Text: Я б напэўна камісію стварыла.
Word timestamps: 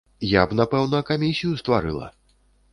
Я 0.29 0.45
б 0.53 0.57
напэўна 0.59 1.03
камісію 1.11 1.53
стварыла. 1.63 2.13